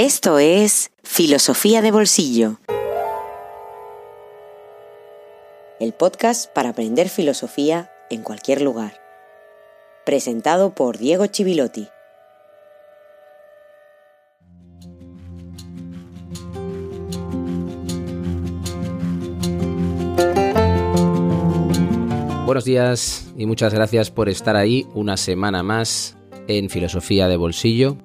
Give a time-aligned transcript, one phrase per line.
[0.00, 2.60] Esto es Filosofía de Bolsillo.
[5.80, 8.92] El podcast para aprender filosofía en cualquier lugar.
[10.06, 11.88] Presentado por Diego Chivilotti.
[22.46, 27.98] Buenos días y muchas gracias por estar ahí una semana más en Filosofía de Bolsillo.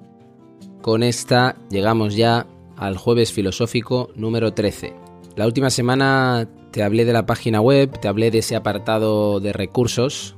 [0.84, 2.46] Con esta llegamos ya
[2.76, 4.92] al jueves filosófico número 13.
[5.34, 9.54] La última semana te hablé de la página web, te hablé de ese apartado de
[9.54, 10.36] recursos.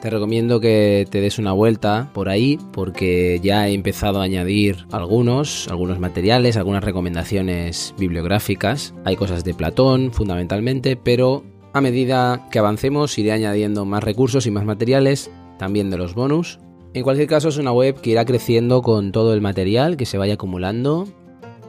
[0.00, 4.86] Te recomiendo que te des una vuelta por ahí porque ya he empezado a añadir
[4.92, 8.94] algunos, algunos materiales, algunas recomendaciones bibliográficas.
[9.04, 14.52] Hay cosas de Platón fundamentalmente, pero a medida que avancemos iré añadiendo más recursos y
[14.52, 16.60] más materiales, también de los bonus.
[16.94, 20.16] En cualquier caso es una web que irá creciendo con todo el material que se
[20.16, 21.08] vaya acumulando,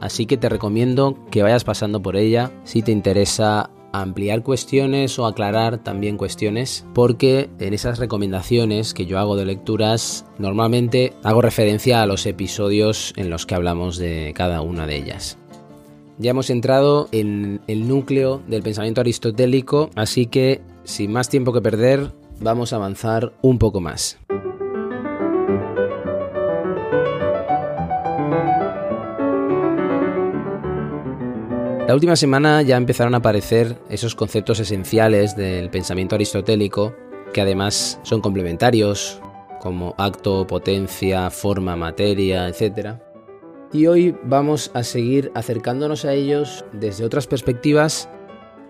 [0.00, 5.26] así que te recomiendo que vayas pasando por ella si te interesa ampliar cuestiones o
[5.26, 12.02] aclarar también cuestiones, porque en esas recomendaciones que yo hago de lecturas normalmente hago referencia
[12.02, 15.38] a los episodios en los que hablamos de cada una de ellas.
[16.18, 21.60] Ya hemos entrado en el núcleo del pensamiento aristotélico, así que sin más tiempo que
[21.60, 24.18] perder, vamos a avanzar un poco más.
[31.86, 36.94] La última semana ya empezaron a aparecer esos conceptos esenciales del pensamiento aristotélico,
[37.32, 39.20] que además son complementarios,
[39.60, 42.98] como acto, potencia, forma, materia, etc
[43.72, 48.08] y hoy vamos a seguir acercándonos a ellos desde otras perspectivas,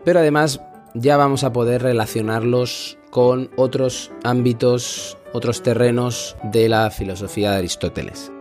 [0.05, 0.61] pero además
[0.99, 8.33] ya vamos a poder relacionarlos con otros ámbitos, otros terrenos de la filosofía de Aristóteles.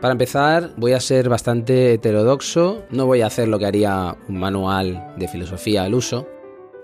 [0.00, 4.38] Para empezar, voy a ser bastante heterodoxo, no voy a hacer lo que haría un
[4.38, 6.28] manual de filosofía al uso,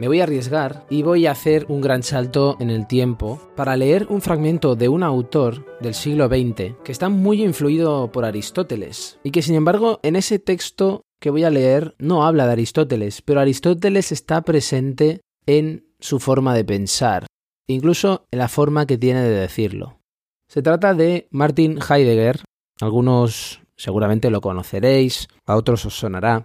[0.01, 3.77] me voy a arriesgar y voy a hacer un gran salto en el tiempo para
[3.77, 9.21] leer un fragmento de un autor del siglo XX que está muy influido por Aristóteles
[9.23, 13.23] y que sin embargo en ese texto que voy a leer no habla de Aristóteles,
[13.23, 17.27] pero Aristóteles está presente en su forma de pensar,
[17.69, 20.01] incluso en la forma que tiene de decirlo.
[20.49, 22.41] Se trata de Martin Heidegger,
[22.81, 26.45] algunos seguramente lo conoceréis, a otros os sonará.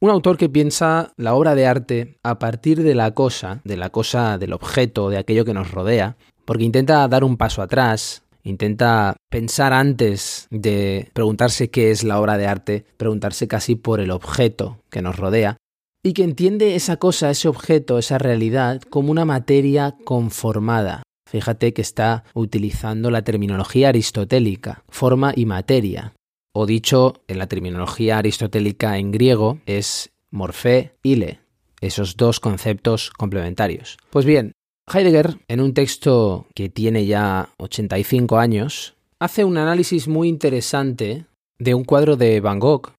[0.00, 3.90] Un autor que piensa la obra de arte a partir de la cosa, de la
[3.90, 6.16] cosa, del objeto, de aquello que nos rodea,
[6.46, 12.38] porque intenta dar un paso atrás, intenta pensar antes de preguntarse qué es la obra
[12.38, 15.56] de arte, preguntarse casi por el objeto que nos rodea,
[16.02, 21.02] y que entiende esa cosa, ese objeto, esa realidad como una materia conformada.
[21.28, 26.14] Fíjate que está utilizando la terminología aristotélica, forma y materia,
[26.54, 31.40] o dicho en la terminología aristotélica en griego, es morfé, ile,
[31.80, 33.98] esos dos conceptos complementarios.
[34.10, 34.52] Pues bien,
[34.92, 41.26] Heidegger, en un texto que tiene ya 85 años, hace un análisis muy interesante
[41.58, 42.92] de un cuadro de Van Gogh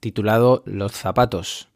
[0.00, 1.68] titulado Los zapatos.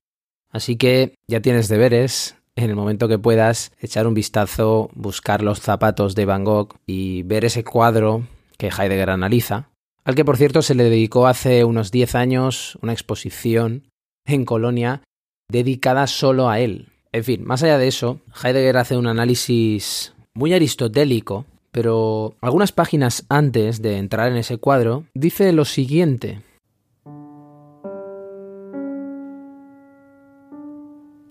[0.51, 5.61] Así que ya tienes deberes en el momento que puedas echar un vistazo, buscar los
[5.61, 8.27] zapatos de Van Gogh y ver ese cuadro
[8.57, 9.69] que Heidegger analiza
[10.09, 13.91] al que por cierto se le dedicó hace unos 10 años una exposición
[14.25, 15.03] en Colonia
[15.51, 16.89] dedicada solo a él.
[17.13, 23.25] En fin, más allá de eso, Heidegger hace un análisis muy aristotélico, pero algunas páginas
[23.29, 26.43] antes de entrar en ese cuadro dice lo siguiente.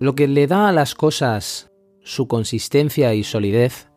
[0.00, 1.70] Lo que le da a las cosas
[2.02, 3.88] su consistencia y solidez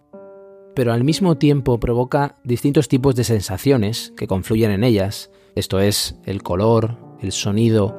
[0.75, 6.15] pero al mismo tiempo provoca distintos tipos de sensaciones que confluyen en ellas, esto es,
[6.25, 7.95] el color, el sonido,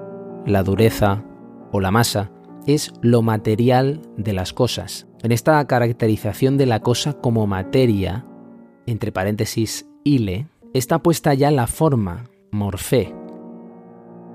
[0.47, 1.25] la dureza
[1.71, 2.31] o la masa,
[2.67, 5.07] es lo material de las cosas.
[5.23, 8.27] En esta caracterización de la cosa como materia,
[8.87, 13.15] entre paréntesis ile, está puesta ya la forma, morfé.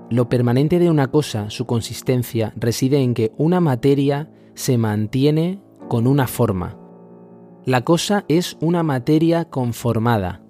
[0.10, 6.08] Lo permanente de una cosa, su consistencia, reside en que una materia se mantiene con
[6.08, 6.78] una forma,
[7.68, 10.42] la cosa es una materia conformada.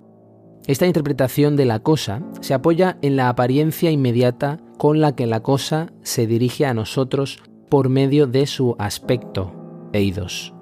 [0.67, 5.41] Esta interpretación de la cosa se apoya en la apariencia inmediata con la que la
[5.41, 9.53] cosa se dirige a nosotros por medio de su aspecto,
[9.93, 10.53] eidos.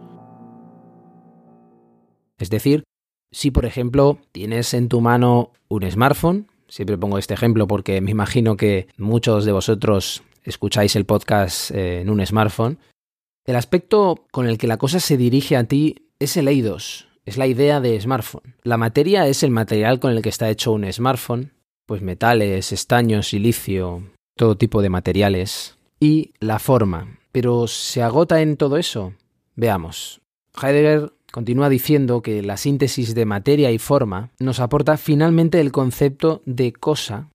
[2.38, 2.84] Es decir,
[3.32, 8.12] si por ejemplo tienes en tu mano un smartphone, siempre pongo este ejemplo porque me
[8.12, 12.78] imagino que muchos de vosotros escucháis el podcast eh, en un smartphone,
[13.46, 17.38] el aspecto con el que la cosa se dirige a ti es el eidos, es
[17.38, 18.56] la idea de smartphone.
[18.64, 21.52] La materia es el material con el que está hecho un smartphone.
[21.86, 24.02] pues metales, estaños, silicio,
[24.36, 27.20] todo tipo de materiales, y la forma.
[27.32, 29.14] Pero ¿se agota en todo eso?
[29.56, 30.22] Veamos.
[30.62, 36.42] Heidegger continúa diciendo que la síntesis de materia y forma nos aporta finalmente el concepto
[36.46, 37.30] de cosa,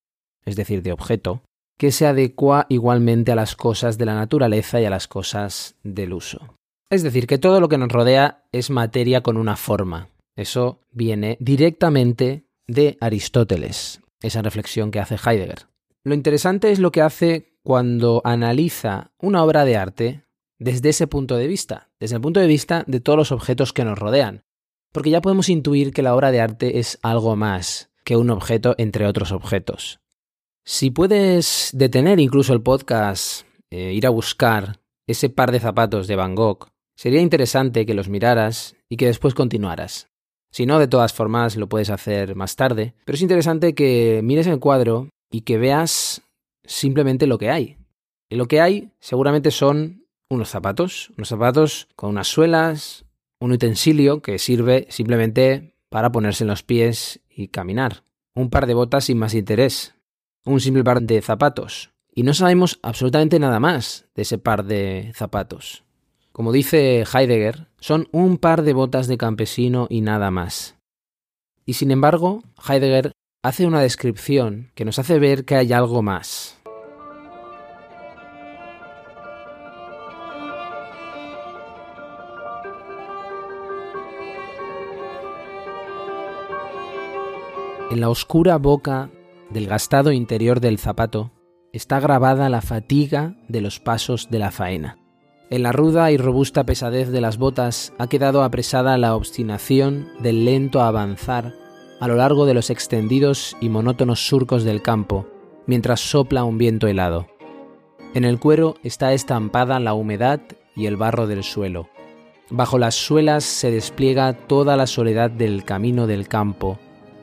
[0.47, 1.43] es decir, de objeto,
[1.79, 6.13] que se adecua igualmente a las cosas de la naturaleza y a las cosas del
[6.13, 6.57] uso.
[6.91, 10.09] Es decir, que todo lo que nos rodea es materia con una forma.
[10.37, 15.67] Eso viene directamente de Aristóteles, esa reflexión que hace Heidegger.
[16.05, 20.25] Lo interesante es lo que hace cuando analiza una obra de arte
[20.59, 23.85] desde ese punto de vista, desde el punto de vista de todos los objetos que
[23.85, 24.45] nos rodean,
[24.93, 28.75] porque ya podemos intuir que la obra de arte es algo más que un objeto
[28.79, 30.01] entre otros objetos.
[30.65, 36.17] Si puedes detener incluso el podcast, e ir a buscar ese par de zapatos de
[36.17, 40.09] Van Gogh, sería interesante que los miraras y que después continuaras.
[40.53, 44.49] Si no, de todas formas lo puedes hacer más tarde, pero es interesante que mires
[44.49, 46.23] el cuadro y que veas
[46.65, 47.79] simplemente lo que hay.
[48.29, 53.05] Y lo que hay seguramente son unos zapatos, unos zapatos con unas suelas,
[53.41, 58.05] un utensilio que sirve simplemente para ponerse en los pies y caminar,
[58.35, 59.95] un par de botas sin más interés,
[60.45, 61.91] un simple par de zapatos.
[62.15, 65.85] Y no sabemos absolutamente nada más de ese par de zapatos.
[66.33, 70.77] Como dice Heidegger, son un par de botas de campesino y nada más.
[71.67, 73.13] Y sin embargo, Heidegger
[73.43, 76.59] hace una descripción que nos hace ver que hay algo más.
[87.91, 89.11] En la oscura boca
[89.49, 91.33] del gastado interior del zapato
[91.73, 94.99] está grabada la fatiga de los pasos de la faena.
[95.49, 100.45] En la ruda y robusta pesadez de las botas ha quedado apresada la obstinación del
[100.45, 101.55] lento avanzar
[102.01, 105.27] a lo largo de los extendidos y monótonos surcos del campo,
[105.67, 107.29] mientras sopla un viento helado.
[108.15, 110.41] En el cuero está estampada la humedad
[110.75, 111.89] y el barro del suelo.
[112.49, 116.79] Bajo las suelas se despliega toda la soledad del camino del campo,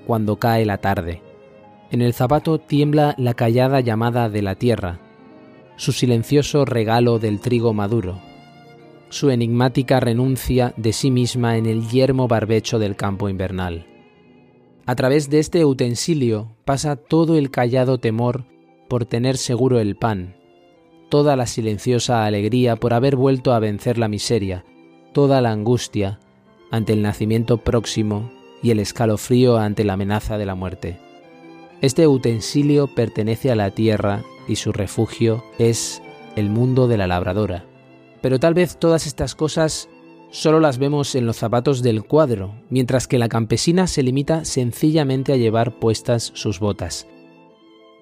[0.06, 1.22] cuando cae la tarde.
[1.92, 5.00] En el zapato tiembla la callada llamada de la tierra,
[5.76, 8.20] su silencioso regalo del trigo maduro,
[9.10, 13.97] su enigmática renuncia de sí misma en el yermo barbecho del campo invernal.
[14.88, 18.46] A través de este utensilio pasa todo el callado temor
[18.88, 20.38] por tener seguro el pan,
[21.10, 24.64] toda la silenciosa alegría por haber vuelto a vencer la miseria,
[25.12, 26.22] toda la angustia
[26.72, 28.32] ante el nacimiento próximo
[28.64, 30.98] y el escalofrío ante la amenaza de la muerte.
[31.82, 36.02] Este utensilio pertenece a la tierra y su refugio es
[36.38, 37.66] el mundo de la labradora.
[38.22, 39.90] Pero tal vez todas estas cosas
[40.30, 45.34] solo las vemos en los zapatos del cuadro, mientras que la campesina se limita sencillamente
[45.34, 47.08] a llevar puestas sus botas.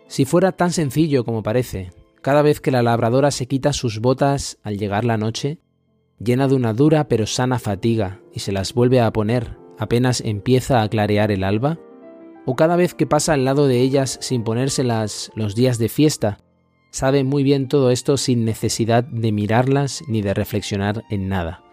[0.08, 1.92] Si fuera tan sencillo como parece,
[2.22, 5.60] cada vez que la labradora se quita sus botas al llegar la noche,
[6.20, 10.82] llena de una dura pero sana fatiga, y se las vuelve a poner apenas empieza
[10.82, 11.80] a clarear el alba?
[12.46, 16.38] ¿O cada vez que pasa al lado de ellas sin ponérselas los días de fiesta?
[16.92, 21.65] Sabe muy bien todo esto sin necesidad de mirarlas ni de reflexionar en nada.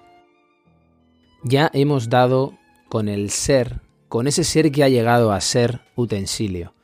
[1.45, 2.59] Ya hemos dado
[2.89, 6.75] con el ser, con ese ser que ha llegado a ser utensilio.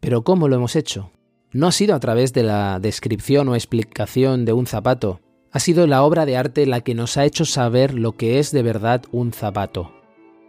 [0.00, 1.10] Pero ¿cómo lo hemos hecho?
[1.52, 5.20] No ha sido a través de la descripción o explicación de un zapato,
[5.50, 8.52] ha sido la obra de arte la que nos ha hecho saber lo que es
[8.52, 9.98] de verdad un zapato,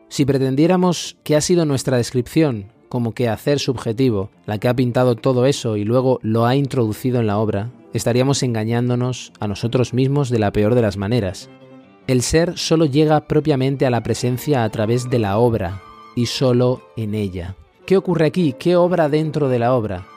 [0.10, 5.16] si pretendiéramos que ha sido nuestra descripción, como que hacer subjetivo, la que ha pintado
[5.16, 10.32] todo eso y luego lo ha introducido en la obra, estaríamos engañándonos a nosotros mismos
[10.32, 11.52] de la peor de las maneras.
[12.10, 15.82] El ser solo llega propiamente a la presencia a través de la obra,
[16.16, 17.56] y solo en ella.
[17.86, 18.56] ¿Qué ocurre aquí?
[18.58, 20.08] ¿Qué obra dentro de la obra?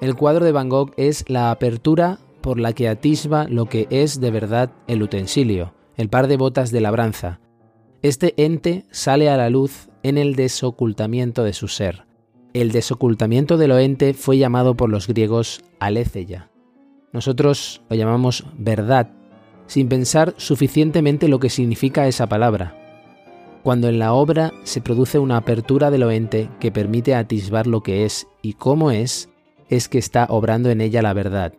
[0.00, 4.20] El cuadro de Van Gogh es la apertura por la que atisba lo que es
[4.20, 7.40] de verdad el utensilio, el par de botas de labranza,
[8.02, 12.06] este ente sale a la luz en el desocultamiento de su ser.
[12.54, 16.48] El desocultamiento de lo ente fue llamado por los griegos aletheia.
[17.12, 19.10] Nosotros lo llamamos verdad,
[19.70, 22.74] sin pensar suficientemente lo que significa esa palabra.
[23.62, 27.80] Cuando en la obra se produce una apertura de lo ente que permite atisbar lo
[27.80, 29.28] que es y cómo es,
[29.68, 31.54] es que está obrando en ella la verdad.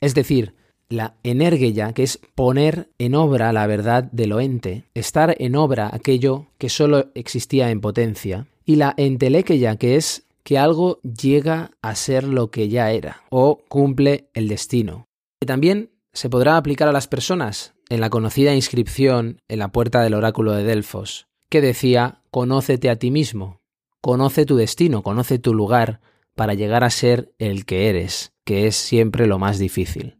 [0.00, 0.54] Es decir,
[0.88, 5.90] la energeia, que es poner en obra la verdad de lo ente, estar en obra
[5.92, 11.94] aquello que solo existía en potencia, y la entelequeya, que es que algo llega a
[11.94, 15.04] ser lo que ya era, o cumple el destino.
[15.42, 20.00] Y también se podrá aplicar a las personas en la conocida inscripción en la puerta
[20.00, 23.60] del oráculo de Delfos, que decía conócete a ti mismo,
[24.00, 26.00] conoce tu destino, conoce tu lugar
[26.34, 30.16] para llegar a ser el que eres, que es siempre lo más difícil.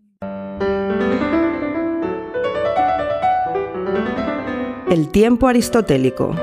[4.90, 6.35] El tiempo aristotélico.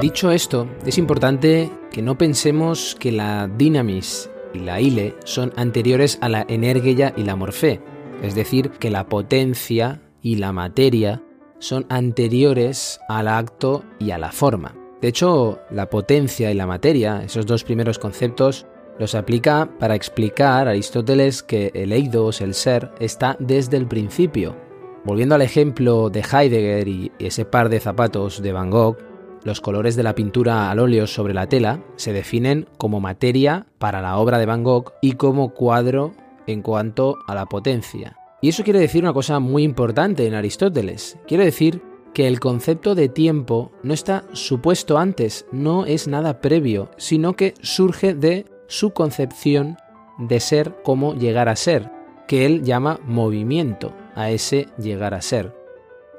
[0.00, 6.16] Dicho esto, es importante que no pensemos que la dynamis y la ile son anteriores
[6.22, 7.82] a la energía y la morfé,
[8.22, 11.22] es decir, que la potencia y la materia
[11.58, 14.74] son anteriores al acto y a la forma.
[15.02, 18.66] De hecho, la potencia y la materia, esos dos primeros conceptos,
[18.98, 24.56] los aplica para explicar a Aristóteles que el eidos, el ser, está desde el principio.
[25.04, 29.09] Volviendo al ejemplo de Heidegger y ese par de zapatos de Van Gogh,
[29.44, 34.02] los colores de la pintura al óleo sobre la tela se definen como materia para
[34.02, 36.12] la obra de Van Gogh y como cuadro
[36.46, 38.16] en cuanto a la potencia.
[38.42, 41.18] Y eso quiere decir una cosa muy importante en Aristóteles.
[41.26, 41.82] Quiere decir
[42.14, 47.54] que el concepto de tiempo no está supuesto antes, no es nada previo, sino que
[47.60, 49.76] surge de su concepción
[50.18, 51.90] de ser como llegar a ser,
[52.26, 55.54] que él llama movimiento, a ese llegar a ser.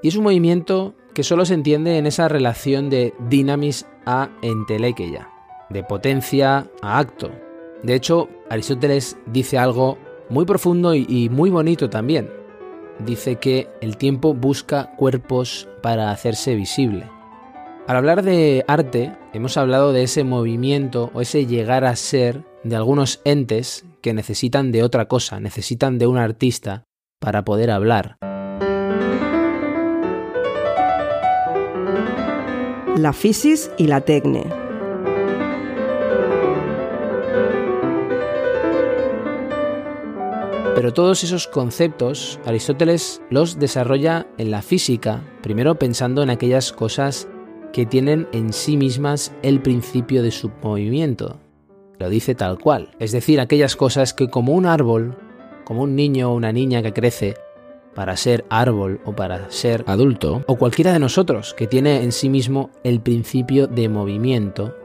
[0.02, 5.30] Y es un movimiento que solo se entiende en esa relación de dinamis a entelequia,
[5.70, 7.32] de potencia a acto.
[7.84, 9.98] De hecho, Aristóteles dice algo
[10.30, 12.30] muy profundo y muy bonito también.
[13.00, 17.10] Dice que el tiempo busca cuerpos para hacerse visible.
[17.88, 22.76] Al hablar de arte, hemos hablado de ese movimiento o ese llegar a ser de
[22.76, 26.84] algunos entes que necesitan de otra cosa, necesitan de un artista
[27.20, 28.18] para poder hablar.
[32.98, 34.44] La fisis y la tecne.
[40.76, 47.28] Pero todos esos conceptos Aristóteles los desarrolla en la física, primero pensando en aquellas cosas
[47.72, 51.40] que tienen en sí mismas el principio de su movimiento.
[51.98, 55.18] Lo dice tal cual, es decir, aquellas cosas que como un árbol,
[55.64, 57.36] como un niño o una niña que crece,
[57.96, 62.30] para ser árbol o para ser adulto, o cualquiera de nosotros que tiene en sí
[62.30, 64.76] mismo el principio de movimiento,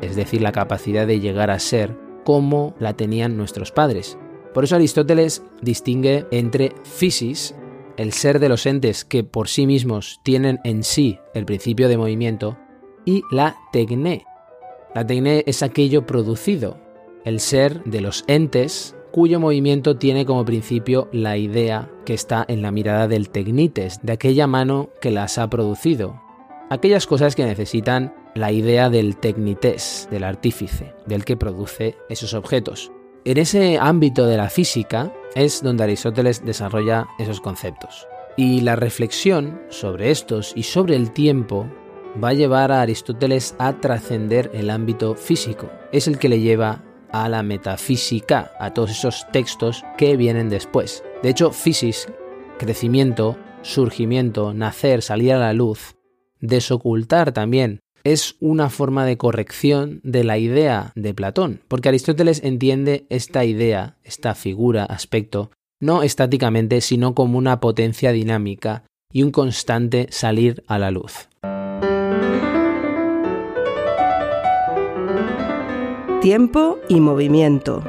[0.00, 4.18] es decir, la capacidad de llegar a ser como la tenían nuestros padres.
[4.54, 7.54] Por eso Aristóteles distingue entre physis,
[7.96, 11.98] el ser de los entes que por sí mismos tienen en sí el principio de
[11.98, 12.58] movimiento,
[13.04, 14.24] y la tecné.
[14.94, 16.78] La tecné es aquello producido,
[17.24, 22.62] el ser de los entes cuyo movimiento tiene como principio la idea que está en
[22.62, 26.20] la mirada del tecnites, de aquella mano que las ha producido.
[26.70, 32.90] Aquellas cosas que necesitan la idea del tecnites, del artífice, del que produce esos objetos.
[33.24, 38.08] En ese ámbito de la física es donde Aristóteles desarrolla esos conceptos.
[38.36, 41.68] Y la reflexión sobre estos y sobre el tiempo
[42.22, 45.70] va a llevar a Aristóteles a trascender el ámbito físico.
[45.92, 51.04] Es el que le lleva a la metafísica, a todos esos textos que vienen después.
[51.22, 52.08] De hecho, physis,
[52.58, 55.96] crecimiento, surgimiento, nacer, salir a la luz,
[56.40, 63.06] desocultar también, es una forma de corrección de la idea de Platón, porque Aristóteles entiende
[63.10, 65.50] esta idea, esta figura, aspecto,
[65.80, 71.28] no estáticamente, sino como una potencia dinámica y un constante salir a la luz.
[76.22, 77.82] Tiempo y movimiento.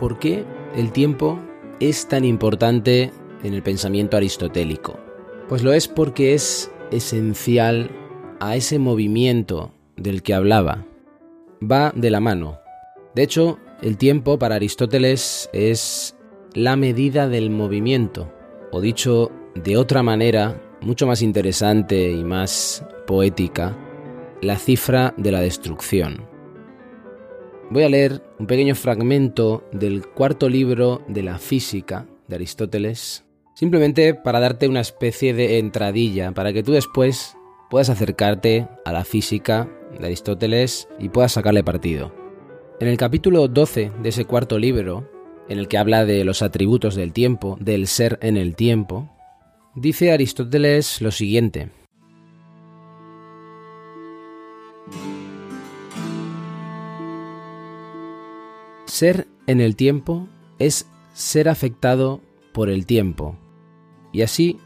[0.00, 1.38] ¿Por qué el tiempo
[1.80, 4.98] es tan importante en el pensamiento aristotélico?
[5.50, 7.90] Pues lo es porque es esencial
[8.40, 10.86] a ese movimiento del que hablaba.
[11.60, 12.58] Va de la mano.
[13.14, 16.16] De hecho, el tiempo para Aristóteles es
[16.54, 18.32] la medida del movimiento,
[18.72, 23.76] o dicho de otra manera, mucho más interesante y más poética,
[24.42, 26.26] la cifra de la destrucción.
[27.70, 34.14] Voy a leer un pequeño fragmento del cuarto libro de la física de Aristóteles, simplemente
[34.14, 37.36] para darte una especie de entradilla, para que tú después
[37.68, 39.68] puedas acercarte a la física
[39.98, 42.14] de Aristóteles y puedas sacarle partido.
[42.80, 45.10] En el capítulo 12 de ese cuarto libro,
[45.48, 49.10] en el que habla de los atributos del tiempo, del ser en el tiempo,
[49.80, 51.70] Dice Aristóteles lo siguiente.
[58.86, 60.26] Ser en el tiempo
[60.58, 62.20] es ser afectado
[62.52, 63.38] por el tiempo.
[64.12, 64.58] Y así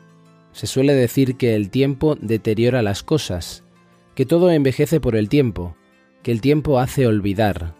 [0.53, 3.65] se suele decir que el tiempo deteriora las cosas,
[4.15, 5.77] que todo envejece por el tiempo,
[6.23, 7.75] que el tiempo hace olvidar,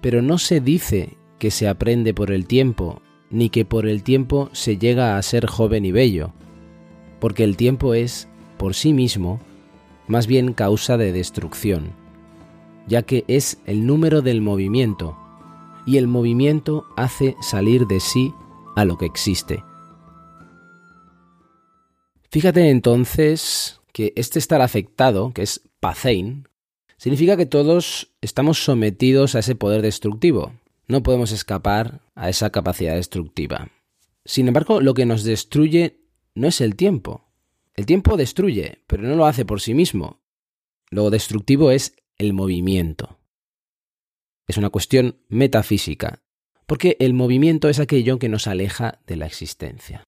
[0.00, 3.02] pero no se dice que se aprende por el tiempo,
[3.34, 6.32] ni que por el tiempo se llega a ser joven y bello,
[7.18, 9.40] porque el tiempo es, por sí mismo,
[10.06, 11.90] más bien causa de destrucción,
[12.86, 15.18] ya que es el número del movimiento,
[15.84, 18.32] y el movimiento hace salir de sí
[18.76, 19.64] a lo que existe.
[22.30, 26.48] Fíjate entonces que este estar afectado, que es pacein,
[26.96, 30.52] significa que todos estamos sometidos a ese poder destructivo.
[30.86, 33.70] No podemos escapar a esa capacidad destructiva.
[34.24, 36.00] Sin embargo, lo que nos destruye
[36.34, 37.28] no es el tiempo.
[37.74, 40.20] El tiempo destruye, pero no lo hace por sí mismo.
[40.90, 43.18] Lo destructivo es el movimiento.
[44.46, 46.22] Es una cuestión metafísica,
[46.66, 50.04] porque el movimiento es aquello que nos aleja de la existencia.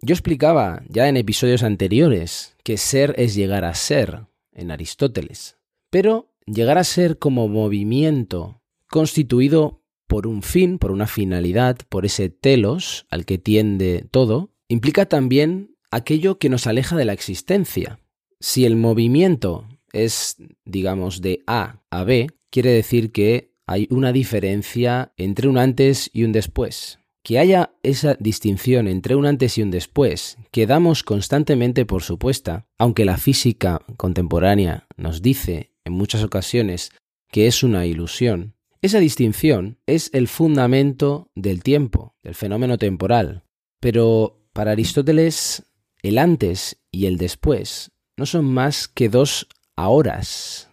[0.00, 5.58] Yo explicaba ya en episodios anteriores que ser es llegar a ser en Aristóteles,
[5.90, 9.81] pero llegar a ser como movimiento constituido
[10.12, 15.74] por un fin, por una finalidad, por ese telos al que tiende todo, implica también
[15.90, 17.98] aquello que nos aleja de la existencia.
[18.38, 25.14] Si el movimiento es, digamos, de A a B, quiere decir que hay una diferencia
[25.16, 26.98] entre un antes y un después.
[27.22, 32.66] Que haya esa distinción entre un antes y un después, que damos constantemente por supuesta,
[32.76, 36.90] aunque la física contemporánea nos dice en muchas ocasiones
[37.30, 43.44] que es una ilusión, esa distinción es el fundamento del tiempo, del fenómeno temporal.
[43.80, 45.64] Pero para Aristóteles,
[46.02, 49.46] el antes y el después no son más que dos
[49.76, 50.68] horas,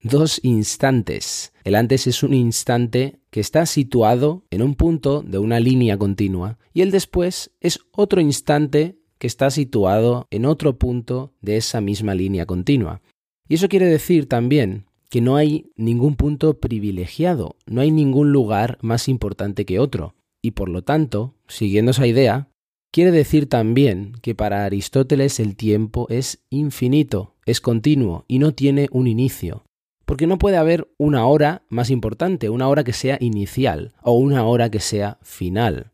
[0.00, 1.52] dos instantes.
[1.64, 6.58] El antes es un instante que está situado en un punto de una línea continua
[6.72, 12.14] y el después es otro instante que está situado en otro punto de esa misma
[12.14, 13.02] línea continua.
[13.48, 18.78] Y eso quiere decir también que no hay ningún punto privilegiado, no hay ningún lugar
[18.80, 20.14] más importante que otro.
[20.40, 22.48] Y por lo tanto, siguiendo esa idea,
[22.90, 28.88] quiere decir también que para Aristóteles el tiempo es infinito, es continuo y no tiene
[28.90, 29.66] un inicio.
[30.06, 34.46] Porque no puede haber una hora más importante, una hora que sea inicial o una
[34.46, 35.92] hora que sea final.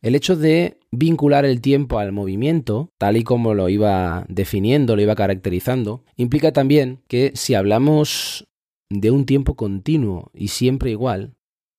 [0.00, 5.02] El hecho de vincular el tiempo al movimiento, tal y como lo iba definiendo, lo
[5.02, 8.48] iba caracterizando, implica también que si hablamos
[8.90, 11.34] de un tiempo continuo y siempre igual,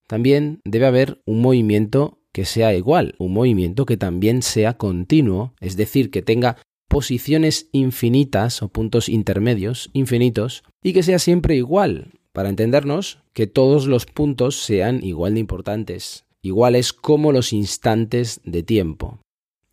[0.07, 5.75] también debe haber un movimiento que sea igual, un movimiento que también sea continuo, es
[5.75, 12.49] decir, que tenga posiciones infinitas o puntos intermedios infinitos y que sea siempre igual, para
[12.49, 19.19] entendernos que todos los puntos sean igual de importantes, iguales como los instantes de tiempo.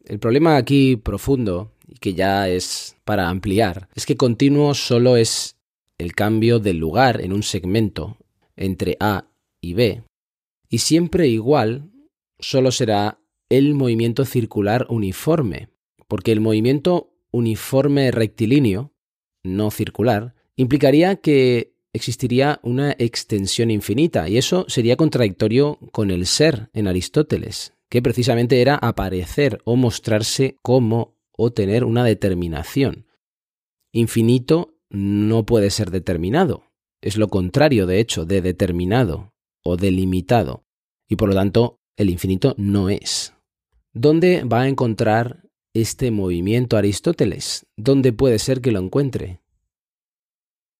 [0.05, 5.57] El problema aquí profundo, y que ya es para ampliar, es que continuo solo es
[5.99, 8.17] el cambio del lugar en un segmento
[8.57, 9.27] entre A
[9.61, 10.03] y B,
[10.69, 11.91] y siempre igual
[12.39, 15.69] solo será el movimiento circular uniforme,
[16.09, 18.93] porque el movimiento uniforme rectilíneo,
[19.43, 26.71] no circular, implicaría que existiría una extensión infinita, y eso sería contradictorio con el ser
[26.73, 33.07] en Aristóteles, que precisamente era aparecer o mostrarse como o tener una determinación.
[33.93, 36.67] Infinito no puede ser determinado,
[37.01, 39.33] es lo contrario, de hecho, de determinado
[39.65, 40.65] o delimitado,
[41.09, 43.35] y por lo tanto el infinito no es.
[43.93, 47.67] ¿Dónde va a encontrar este movimiento Aristóteles?
[47.77, 49.41] ¿Dónde puede ser que lo encuentre?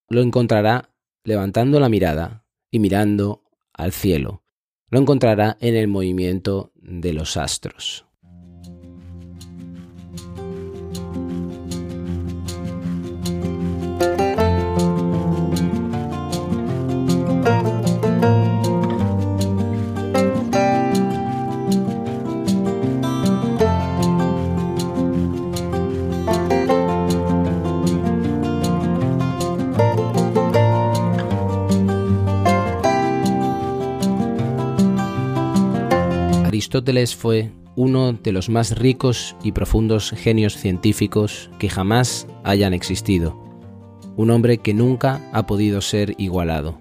[0.09, 0.93] Lo encontrará
[1.27, 4.45] levantando la mirada y mirando al cielo.
[4.89, 8.06] Lo encontrará en el movimiento de los astros.
[36.57, 43.39] Aristóteles fue uno de los más ricos y profundos genios científicos que jamás hayan existido,
[44.15, 46.79] un hombre que nunca ha podido ser igualado.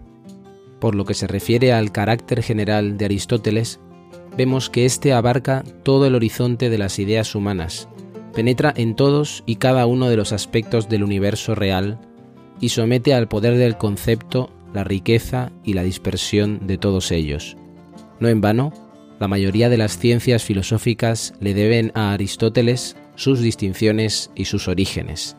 [0.80, 3.78] Por lo que se refiere al carácter general de Aristóteles,
[4.34, 7.86] vemos que éste abarca todo el horizonte de las ideas humanas,
[8.32, 11.98] penetra en todos y cada uno de los aspectos del universo real
[12.62, 17.58] y somete al poder del concepto la riqueza y la dispersión de todos ellos.
[18.20, 18.72] No en vano,
[19.18, 25.37] la mayoría de las ciencias filosóficas le deben a Aristóteles sus distinciones y sus orígenes.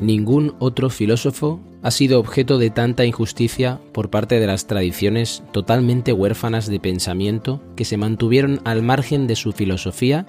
[0.00, 6.12] ningún otro filósofo ha sido objeto de tanta injusticia por parte de las tradiciones totalmente
[6.12, 10.26] huérfanas de pensamiento que se mantuvieron al margen de su filosofía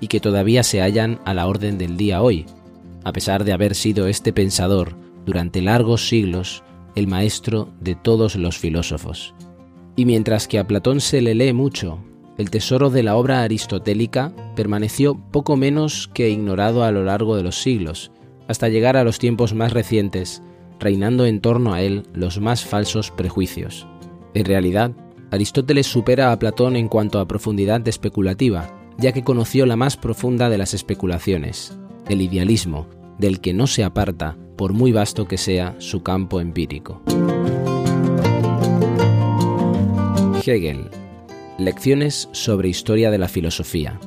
[0.00, 2.44] y que todavía se hallan a la orden del día hoy,
[3.04, 4.94] a pesar de haber sido este pensador
[5.24, 6.62] durante largos siglos
[6.94, 9.34] el maestro de todos los filósofos.
[9.96, 11.98] Y mientras que a Platón se le lee mucho,
[12.38, 17.42] el tesoro de la obra aristotélica permaneció poco menos que ignorado a lo largo de
[17.42, 18.10] los siglos,
[18.48, 20.42] hasta llegar a los tiempos más recientes,
[20.80, 23.86] reinando en torno a él los más falsos prejuicios.
[24.34, 24.92] En realidad,
[25.30, 30.48] Aristóteles supera a Platón en cuanto a profundidad especulativa, ya que conoció la más profunda
[30.48, 31.78] de las especulaciones,
[32.08, 32.86] el idealismo,
[33.18, 37.02] del que no se aparta por muy vasto que sea su campo empírico.
[40.44, 40.90] Hegel.
[41.58, 43.98] Lecciones sobre historia de la filosofía.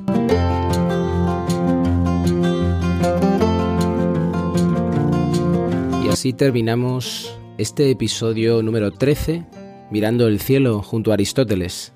[6.04, 9.44] Y así terminamos este episodio número 13,
[9.90, 11.92] mirando el cielo junto a Aristóteles.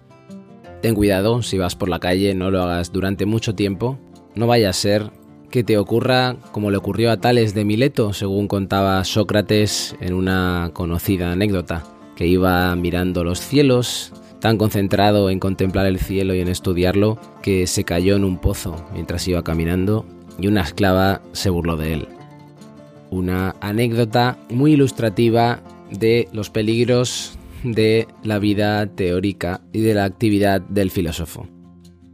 [0.81, 3.99] Ten cuidado, si vas por la calle no lo hagas durante mucho tiempo,
[4.35, 5.11] no vaya a ser
[5.51, 10.71] que te ocurra como le ocurrió a Tales de Mileto, según contaba Sócrates en una
[10.73, 16.49] conocida anécdota, que iba mirando los cielos, tan concentrado en contemplar el cielo y en
[16.49, 20.07] estudiarlo, que se cayó en un pozo mientras iba caminando
[20.39, 22.09] y una esclava se burló de él.
[23.11, 30.61] Una anécdota muy ilustrativa de los peligros de la vida teórica y de la actividad
[30.61, 31.47] del filósofo.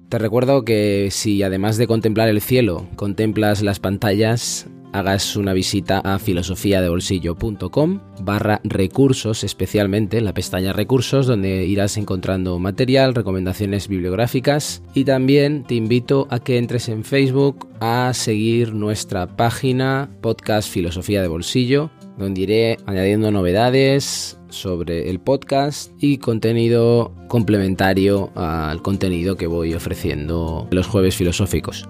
[0.09, 6.01] Te recuerdo que si además de contemplar el cielo, contemplas las pantallas, hagas una visita
[6.01, 15.05] a filosofiadebolsillo.com barra recursos, especialmente la pestaña recursos, donde irás encontrando material, recomendaciones bibliográficas y
[15.05, 21.29] también te invito a que entres en Facebook a seguir nuestra página podcast Filosofía de
[21.29, 29.75] Bolsillo, donde iré añadiendo novedades, sobre el podcast y contenido complementario al contenido que voy
[29.75, 31.87] ofreciendo los jueves filosóficos.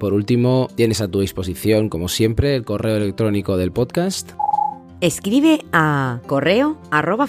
[0.00, 4.32] Por último, tienes a tu disposición, como siempre, el correo electrónico del podcast.
[5.02, 7.28] Escribe a correo arroba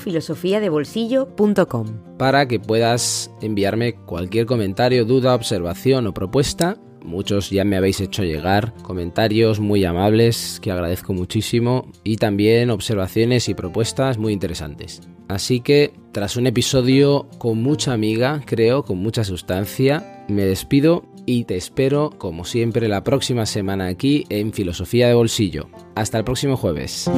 [2.18, 8.24] para que puedas enviarme cualquier comentario, duda, observación o propuesta Muchos ya me habéis hecho
[8.24, 15.02] llegar comentarios muy amables que agradezco muchísimo y también observaciones y propuestas muy interesantes.
[15.28, 21.46] Así que tras un episodio con mucha amiga, creo, con mucha sustancia, me despido y
[21.46, 25.70] te espero como siempre la próxima semana aquí en Filosofía de Bolsillo.
[25.96, 27.10] Hasta el próximo jueves.